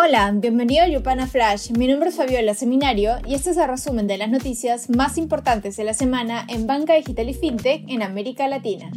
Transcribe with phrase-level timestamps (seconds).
[0.00, 1.72] Hola, bienvenido a Yupana Flash.
[1.72, 5.76] Mi nombre es Fabiola Seminario y este es el resumen de las noticias más importantes
[5.76, 8.92] de la semana en banca digital y fintech en América Latina.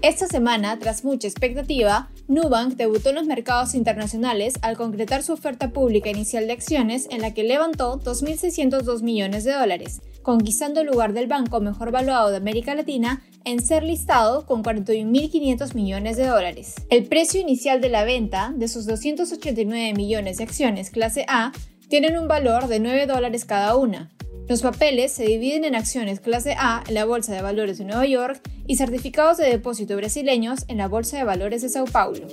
[0.00, 5.72] Esta semana, tras mucha expectativa, Nubank debutó en los mercados internacionales al concretar su oferta
[5.72, 11.12] pública inicial de acciones en la que levantó 2.602 millones de dólares, conquistando el lugar
[11.12, 16.74] del banco mejor valuado de América Latina en ser listado con 41.500 millones de dólares.
[16.90, 21.52] El precio inicial de la venta de sus 289 millones de acciones clase A
[21.88, 24.10] tienen un valor de 9 dólares cada una.
[24.48, 28.06] Los papeles se dividen en acciones clase A en la Bolsa de Valores de Nueva
[28.06, 32.26] York y certificados de depósito brasileños en la Bolsa de Valores de Sao Paulo.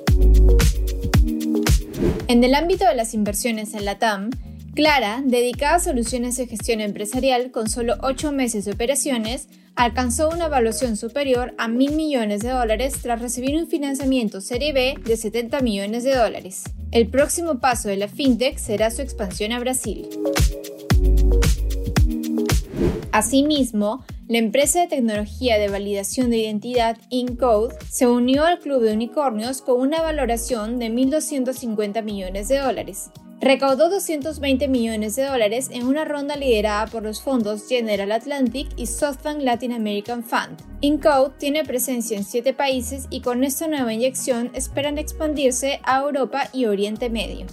[2.28, 4.30] En el ámbito de las inversiones en la TAM,
[4.76, 10.46] Clara, dedicada a soluciones de gestión empresarial con solo 8 meses de operaciones, alcanzó una
[10.46, 15.62] evaluación superior a mil millones de dólares tras recibir un financiamiento Serie B de 70
[15.62, 16.64] millones de dólares.
[16.92, 20.08] El próximo paso de la fintech será su expansión a Brasil.
[23.12, 28.94] Asimismo, la empresa de tecnología de validación de identidad InCode se unió al club de
[28.94, 33.10] unicornios con una valoración de 1.250 millones de dólares.
[33.42, 38.86] Recaudó 220 millones de dólares en una ronda liderada por los fondos General Atlantic y
[38.86, 40.62] SoftBank Latin American Fund.
[40.82, 46.50] Incode tiene presencia en siete países y con esta nueva inyección esperan expandirse a Europa
[46.54, 47.48] y Oriente Medio.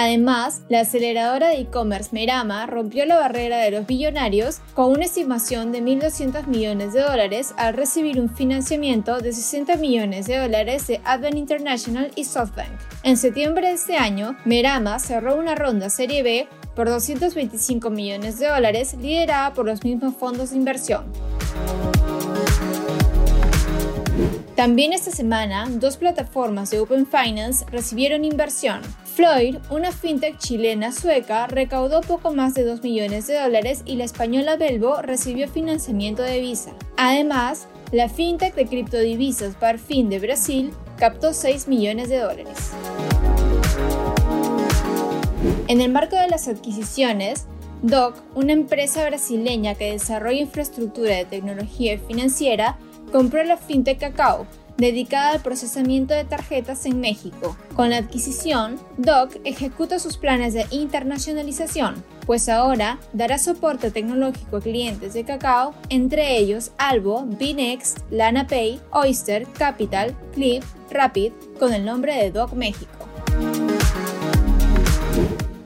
[0.00, 5.72] Además, la aceleradora de e-commerce Merama rompió la barrera de los billonarios con una estimación
[5.72, 11.00] de 1.200 millones de dólares al recibir un financiamiento de 60 millones de dólares de
[11.02, 12.70] Advent International y SoftBank.
[13.02, 18.46] En septiembre de este año, Merama cerró una ronda Serie B por 225 millones de
[18.46, 21.06] dólares liderada por los mismos fondos de inversión.
[24.58, 28.80] También esta semana, dos plataformas de Open Finance recibieron inversión.
[29.04, 34.02] Floyd, una fintech chilena sueca, recaudó poco más de 2 millones de dólares y la
[34.02, 36.72] española Belbo recibió financiamiento de Visa.
[36.96, 42.72] Además, la fintech de criptodivisas Barfin de Brasil captó 6 millones de dólares.
[45.68, 47.46] En el marco de las adquisiciones,
[47.82, 52.76] DOC, una empresa brasileña que desarrolla infraestructura de tecnología financiera,
[53.10, 54.46] compró la fintech Cacao,
[54.78, 57.56] dedicada al procesamiento de tarjetas en México.
[57.74, 64.60] Con la adquisición, DOC ejecuta sus planes de internacionalización, pues ahora dará soporte tecnológico a
[64.60, 72.14] clientes de Cacao, entre ellos Albo, Binext, LanaPay, Oyster, Capital, Clip, Rapid, con el nombre
[72.14, 73.07] de DOC México.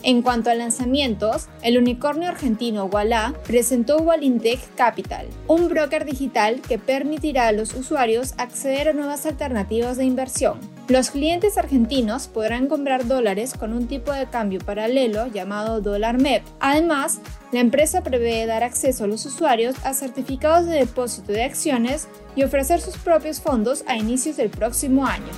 [0.04, 6.76] En cuanto a lanzamientos, el unicornio argentino Walla presentó Wallintech Capital, un broker digital que
[6.76, 10.58] permitirá a los usuarios acceder a nuevas alternativas de inversión.
[10.88, 16.42] Los clientes argentinos podrán comprar dólares con un tipo de cambio paralelo llamado dólar MEP.
[16.58, 17.20] Además,
[17.52, 22.42] la empresa prevé dar acceso a los usuarios a certificados de depósito de acciones y
[22.42, 25.30] ofrecer sus propios fondos a inicios del próximo año.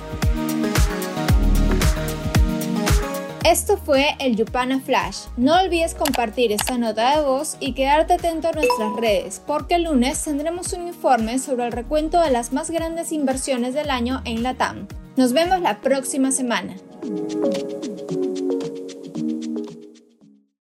[3.55, 5.27] Esto fue el Yupana Flash.
[5.37, 9.83] No olvides compartir esta nota de voz y quedarte atento a nuestras redes, porque el
[9.85, 14.43] lunes tendremos un informe sobre el recuento de las más grandes inversiones del año en
[14.43, 14.89] la TAM.
[15.15, 16.75] Nos vemos la próxima semana.